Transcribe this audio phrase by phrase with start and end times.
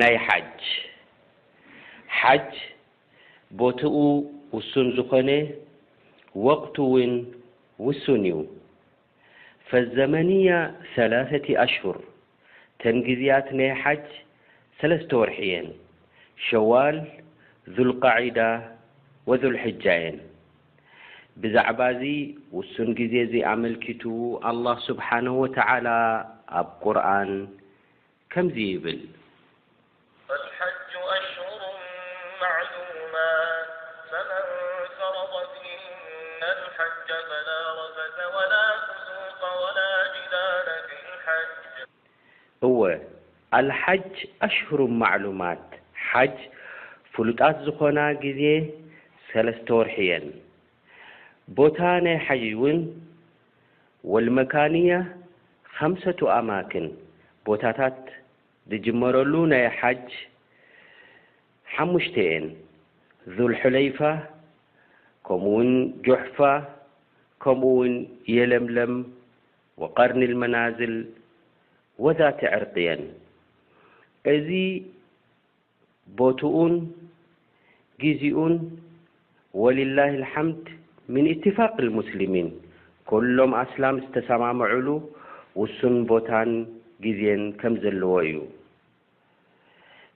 [0.00, 0.62] ናይ ሓጅ
[2.20, 2.50] ሓጅ
[3.60, 3.94] ቦትኡ
[4.56, 5.30] ውሱን ዝኮነ
[6.46, 7.12] ወቅቱ ውን
[7.86, 8.36] ውሱን እዩ
[9.70, 10.48] ፈዘመንያ
[10.94, 11.98] ثላተ ኣሽሁር
[12.82, 14.06] ተንግዝያት ናይ ሓጅ
[14.80, 15.68] ሰለስተ ወርሒ የን
[16.46, 16.96] ሸዋል
[17.76, 18.38] ذልቃዒዳ
[19.28, 20.18] ወذልሕጃ የን
[21.42, 22.04] ብዛዕባ ዚ
[22.58, 24.02] ውሱን ጊዜ እዚ ኣመልኪቱ
[24.50, 25.86] ኣላه ስብሓነه ወተላ
[26.60, 27.32] ኣብ ቁርን
[28.32, 29.00] ከምዙ ይብል
[34.10, 34.32] ተ ዳ
[40.12, 40.26] ጅ
[42.66, 42.78] እወ
[43.58, 44.06] ኣልሓጅ
[44.46, 45.66] ኣሽሁሩ ማዕሉማት
[46.08, 46.36] ሓጅ
[47.14, 48.42] ፍሉጣት ዝኮና ጊዜ
[49.28, 50.26] ሰለስተ ወርሒ የን
[51.58, 52.78] ቦታ ናይ ሓጅ እውን
[54.14, 54.90] ወልመካንያ
[55.76, 56.88] ከምሰቱ ኣማክን
[57.48, 58.00] ቦታታት
[58.72, 60.06] ዝጅመረሉ ናይ ሓጅ
[61.74, 62.46] ሓሙሽተ እየን
[63.36, 63.98] ذልሑለይፋ
[65.28, 65.70] ከምኡውን
[66.04, 66.38] ጆሕፋ
[67.42, 67.94] ከምኡ ውን
[68.34, 68.92] የለምለም
[69.98, 70.94] قርኒ መናዝል
[72.04, 73.02] ወذት ዕርقየን
[74.34, 74.48] እዚ
[76.18, 76.74] ቦትኡን
[78.02, 78.54] ግዜኡን
[79.62, 80.62] ወልላه ልሓምድ
[81.14, 82.48] ምን እትፋቅ ሙስሊሚን
[83.10, 84.88] ኩሎም ኣስላም ዝተሰማምዑሉ
[85.60, 86.50] ውሱን ቦታን
[87.04, 88.36] ግዜን ከም ዘለዎ እዩ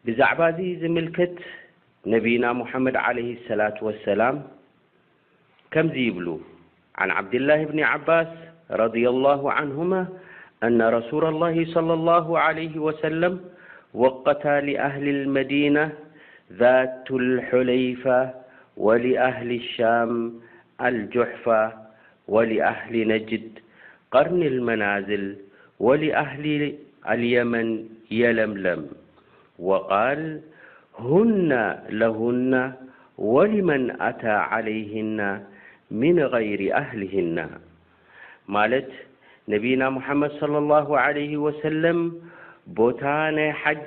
[0.06, 1.34] ብዛዕባ ዚ ዝምልከት
[2.06, 4.42] نبينا محمد عليه الصلاة والسلام
[5.70, 6.41] كم زيبلو
[6.98, 8.27] عن عبد الله بن عباس
[8.70, 10.07] رضي الله عنهما
[10.63, 13.40] أن رسول الله صلى الله عليه وسلم
[13.95, 15.92] وقت لأهل المدينة
[16.52, 18.34] ذات الحليفة
[18.77, 20.40] ولأهل الشام
[20.80, 21.73] الجحفة
[22.29, 23.48] ولأهل نجد
[24.11, 25.24] قرن المنازل
[25.80, 26.74] ولأهل
[27.08, 28.80] اليمن يلملم
[29.58, 30.40] وقال
[31.07, 31.53] ሁና
[32.01, 32.55] ለሁና
[33.35, 34.25] ወሊመን ኣታ
[34.57, 35.20] ዓለይህና
[36.01, 37.39] ምን غይሪ ኣህሊህና
[38.55, 38.89] ማለት
[39.52, 42.01] ነቢና ሙሓመድ صለ ላሁ ለህ ወሰለም
[42.79, 43.02] ቦታ
[43.36, 43.85] ናይ ሓጅ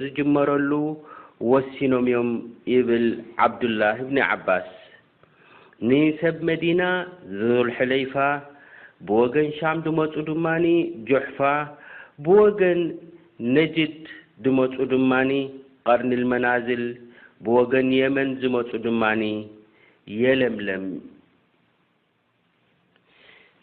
[0.00, 0.70] ዝጅመረሉ
[1.50, 2.30] ወሲኖም እዮም
[2.72, 3.06] ይብል
[3.44, 4.68] ዓብድላህ ብኒ ዓባስ
[5.88, 6.82] ንሰብ መዲና
[7.38, 8.14] ዙል ሕለይፋ
[9.06, 10.46] ብወገን ሻም ድመፁ ድማ
[11.08, 11.38] ጆሑፋ
[12.24, 12.80] ብወገን
[13.56, 13.96] ነጅድ
[14.44, 15.30] ድመፁ ድማኒ
[15.88, 16.84] ቀርኒ ልመናዝል
[17.46, 19.22] ብወገን የመን ዝመፁ ድማኒ
[20.20, 20.84] የለምለም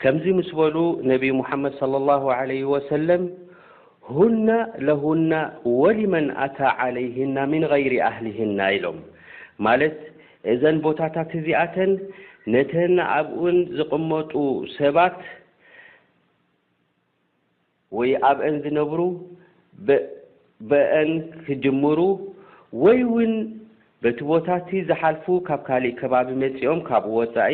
[0.01, 0.75] ከምዚ ምስ በሉ
[1.11, 3.23] ነብ ሙሓመድ ለ ላሁ ለ ወሰለም
[4.17, 4.47] ሁና
[4.87, 5.31] ለሁና
[5.81, 8.99] ወሊመን ኣታ ዓለይህና ምን ገይሪ ኣህሊህና ኢሎም
[9.65, 9.97] ማለት
[10.55, 11.91] እዘን ቦታታት ህዚኣተን
[12.53, 12.73] ነተ
[13.17, 14.33] ኣብኡን ዝቕመጡ
[14.77, 15.17] ሰባት
[17.97, 18.99] ወይ ኣብአን ዝነብሩ
[20.69, 21.11] በአን
[21.45, 21.99] ክጅምሩ
[22.83, 23.33] ወይ ውን
[24.03, 27.53] በቲ ቦታ እቲ ዝሓልፉ ካብ ካልእ ከባቢ መፂኦም ካብኡ ወፃኢ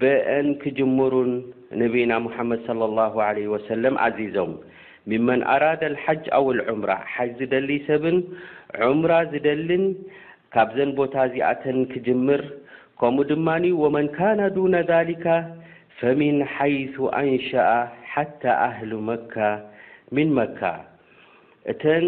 [0.00, 1.30] በአን ክጅምሩን
[1.82, 3.06] ነቢና ሙሓመድ ለ ላ
[3.36, 4.52] ለ ወሰለም ዓዚዞም
[5.10, 8.18] ምመን ኣራዳ ልሓጅ ኣው ልዑምራ ሓጅ ዝደሊይ ሰብን
[8.88, 9.84] ዑምራ ዝደልን
[10.54, 12.42] ካብዘን ቦታ እዚኣተን ክጅምር
[13.00, 13.48] ከምኡ ድማ
[13.82, 15.26] ወመን ካና ዱነ ዛሊካ
[16.00, 17.68] ፈምን ሓይቱ አንሸኣ
[18.12, 19.34] ሓታ ኣህል መካ
[20.16, 20.60] ምን መካ
[21.70, 22.06] እተን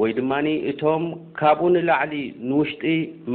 [0.00, 1.04] ወይ ድማኒ እቶም
[1.40, 2.14] ካብኡ ንላዕሊ
[2.48, 2.82] ንውሽጢ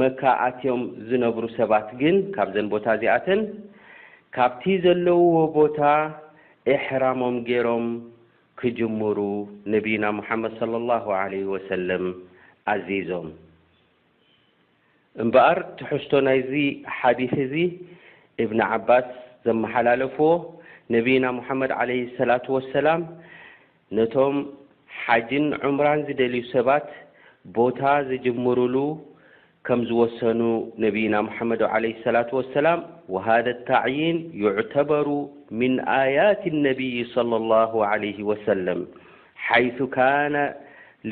[0.00, 3.40] መካኣትዮም ዝነብሩ ሰባት ግን ካብዘን ቦታ እዚኣተን
[4.36, 5.80] ካብቲ ዘለውዎ ቦታ
[6.74, 7.86] እሕራሞም ገይሮም
[8.60, 9.18] ክጅምሩ
[9.74, 12.04] ነቢና ሙሓመድ ለ ላሁ ለ ወሰለም
[12.74, 13.28] ኣዚዞም
[15.22, 16.52] እምበኣር ትሕዝቶ ናይዚ
[16.98, 17.54] ሓዲት እዙ
[18.42, 19.08] እብኒ ዓባስ
[19.48, 20.28] ዘመሓላለፍዎ
[20.94, 23.02] ነቢና ሙሓመድ ዓለ ሰላት ወሰላም
[23.98, 24.36] ነቶም
[25.02, 26.86] ሓጅን ዑምራን ዝደልዩ ሰባት
[27.56, 27.80] ቦታ
[28.10, 28.76] ዝጅምርሉ
[29.66, 30.40] ከም ዝወሰኑ
[30.82, 32.80] ነብና ሙሓመድ ለ ሰላة ወሰላም
[33.14, 35.08] ወሃذ ታዕን ይዕተበሩ
[35.60, 38.80] ምን ኣያት اነቢይ صለى ላه عለ ወሰለም
[39.46, 40.34] ሓይث ካነ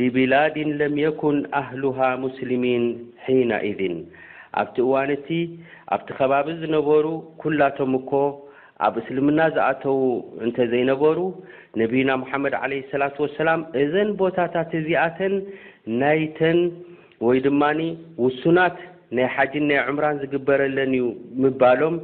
[0.01, 2.85] ልቢላድ ለም የኩን ኣህሉሃ ሙስልሚን
[3.25, 3.97] ሒነئذን
[4.61, 5.29] ኣብቲ እዋን እቲ
[5.95, 7.05] ኣብቲ ኸባቢ ዝነበሩ
[7.41, 8.11] ኩላቶም እኮ
[8.85, 9.97] ኣብ እስልምና ዝኣተዉ
[10.45, 11.19] እንተዘይነበሩ
[11.81, 15.35] ነቢና መሓመድ ዓለ ስላት ወሰላም እዘን ቦታታት እዚኣተን
[16.01, 16.59] ናይተን
[17.27, 17.81] ወይ ድማኒ
[18.25, 18.79] ውሱናት
[19.17, 21.07] ናይ ሓጂን ናይ ዑምራን ዝግበረለን እዩ
[21.43, 21.97] ምባሎም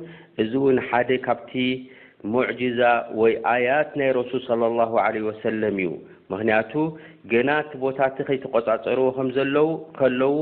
[0.43, 1.53] እዚ እውን ሓደ ካብቲ
[2.33, 2.81] ሙዕጅዛ
[3.23, 5.91] ወይ ኣያት ናይ ረሱል ለ ላሁ ለ ወሰለም እዩ
[6.33, 6.73] ምክንያቱ
[7.33, 9.69] ገና እቲ ቦታቲ ከይተቆፃፀርዎ ከም ዘለዉ
[9.99, 10.33] ከለዉ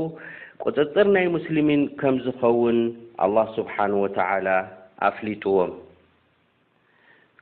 [0.65, 2.79] ቆፅፅር ናይ ሙስልሚን ከም ዝኸውን
[3.25, 4.47] ኣላህ ስብሓን ወተዓላ
[5.09, 5.71] ኣፍሊጥዎም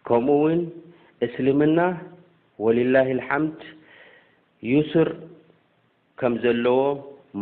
[0.08, 0.60] ከምኡ ውን
[1.26, 1.80] እስልምና
[2.64, 3.62] ወልላህ ልሓምድ
[4.72, 5.10] ዩስር
[6.20, 6.80] ከም ዘለዎ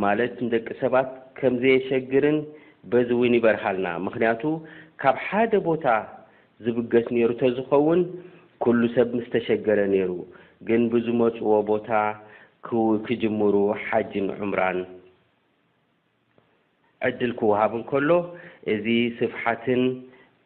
[0.03, 2.37] ማለት ንደቂ ሰባት ከምዘየሸግርን
[2.91, 4.41] በዚ እውን ይበርሃልና ምክንያቱ
[5.01, 5.85] ካብ ሓደ ቦታ
[6.65, 8.01] ዝብገስ ነይሩ እቶ ዝኸውን
[8.63, 10.11] ኩሉ ሰብ ምስ ተሸገረ ነይሩ
[10.67, 11.89] ግን ብዝመፅዎ ቦታ
[13.07, 13.55] ክጅምሩ
[13.85, 14.79] ሓጅን ዑምራን
[17.07, 18.09] ዕድል ክውሃብ ን ከሎ
[18.73, 18.85] እዚ
[19.19, 19.81] ስፍሓትን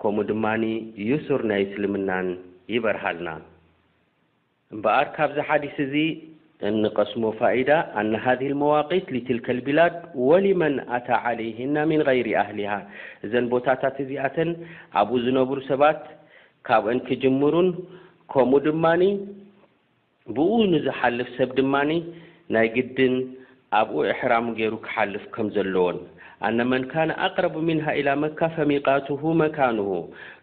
[0.01, 0.63] ከምኡ ድማኒ
[1.09, 2.27] ዩስር ናይ ስልምናን
[2.73, 3.29] ይበርሃልና
[4.73, 5.93] እምበኣር ካብዚ ሓዲስ እዚ
[6.69, 7.69] እንቀስሞ ፋኢዳ
[8.01, 9.95] ኣነሃዚመዋቂት ትልከልቢላድ
[10.27, 12.73] ወሊመን ኣታ ዓለይህና ምን ገይሪ ኣህሊሃ
[13.27, 14.49] እዘን ቦታታት እዚኣተን
[15.01, 16.01] ኣብኡ ዝነብሩ ሰባት
[16.69, 17.69] ካብኦን ክጅምሩን
[18.33, 19.03] ከምኡ ድማኒ
[20.37, 21.91] ብኡ ንዝሓልፍ ሰብ ድማኒ
[22.55, 23.15] ናይ ግድን
[23.79, 25.97] ኣብኡ እሕራሙ ገይሩ ክሓልፍ ከም ዘለዎን
[26.45, 29.87] ኣነ መንካነ ኣቅረቡ ምንሃኢላ መካ ፈሚቃትሁ መካንሁ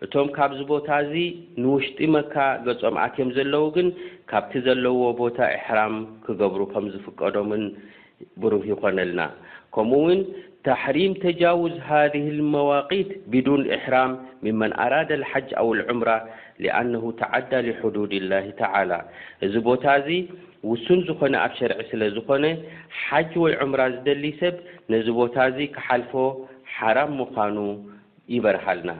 [0.04, 1.12] እቶም ካብዚ ቦታ እዙ
[1.62, 2.34] ንውሽጢ መካ
[2.66, 3.88] ገጾምዓት እዮም ዘለዉ ግን
[4.30, 5.94] ካብቲ ዘለዎ ቦታ ኣሕራም
[6.24, 7.62] ክገብሩ ከም ዝፍቀዶምን
[8.42, 9.20] ብሩህ ይኮነልና
[9.76, 10.20] ከምኡውን
[10.68, 14.12] ታሕሪም ተጃውዝ ሃذህ መዋቂት ብዱን እሕራም
[14.44, 16.10] ምመን ኣራዳ ሓጅ ኣው ልዑምራ
[16.64, 18.90] ለኣነሁ ተዓዳ ሊሕዱድ ላህ ተዓላ
[19.46, 20.08] እዚ ቦታ እዚ
[20.70, 22.44] ውሱን ዝኾነ ኣብ ሸርዒ ስለ ዝኾነ
[23.04, 24.54] ሓጅ ወይ ዑምራ ዝደሊ ሰብ
[24.94, 26.12] ነዚ ቦታ እዙ ክሓልፎ
[26.76, 27.56] ሓራም ምዃኑ
[28.34, 28.90] ይበርሃልና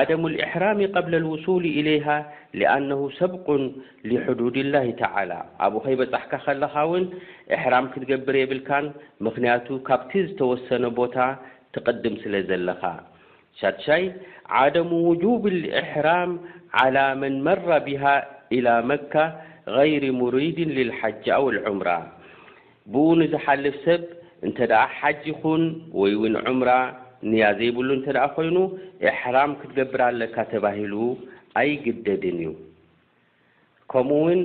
[0.00, 2.06] ዓደም إሕራም قብለ ውስሊ إለይሃ
[2.60, 3.46] ሊኣነሁ ሰብቁ
[4.10, 5.30] ሊሕዱድ ላه ተላ
[5.66, 7.04] ኣብኡ ኸይበጻሕካ ከለኻ ውን
[7.62, 8.86] ሕራም ክትገብር የብልካን
[9.26, 11.16] ምክንያቱ ካብቲ ዝተወሰነ ቦታ
[11.76, 12.82] ትቐድም ስለ ዘለኻ
[13.60, 14.04] ሻድሻይ
[14.62, 15.44] ዓደም ውجብ
[15.82, 16.30] እሕራም
[16.82, 18.04] ዓላى መን መራ ብሃ
[18.58, 19.12] ኢላ መካ
[19.76, 21.88] غይሪ ሙሪድ ልልሓጅ ኣው ዑምራ
[22.92, 24.02] ብኡ ንዝሓልፍ ሰብ
[24.46, 25.62] እንተ ደኣ ሓጅ ይኹን
[26.00, 26.70] ወይ ውን ዑምራ
[27.26, 28.56] እንያ ዘይብሉ እንተ ደኣ ኮይኑ
[29.10, 30.94] እሕራም ክትገብር ኣለካ ተባሂሉ
[31.60, 32.50] ኣይግደድን እዩ
[33.92, 34.40] ከምኡ ውን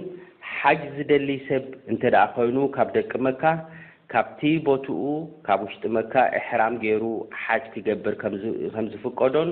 [0.56, 3.44] ሓጅ ዝደሊይ ሰብ እንተ ደኣ ኮይኑ ካብ ደቅ መካ
[4.14, 5.02] ካብቲ ቦትኡ
[5.48, 7.04] ካብ ውሽጢ መካ እሕራም ገይሩ
[7.44, 9.52] ሓጅ ክገብር ከም ዝፍቀዶን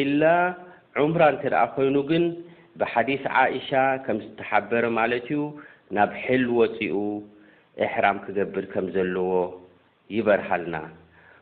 [0.00, 0.22] ኢላ
[1.02, 2.24] ዑምራ እንተ ደኣ ኮይኑ ግን
[2.80, 3.70] ብሓዲስ ዓእሻ
[4.06, 5.42] ከም ዝተሓበር ማለት እዩ
[5.96, 6.96] ናብ ሕል ወፂኡ
[7.86, 9.30] እሕራም ክገብር ከም ዘለዎ
[10.16, 10.76] ይበርሃልና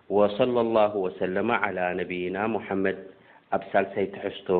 [0.08, 2.96] وصلى الله وسلم على نبينا محمድ
[3.56, 4.58] ኣبሳلسيትحسቶه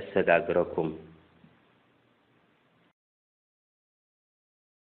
[0.00, 0.88] السጋاግرኩم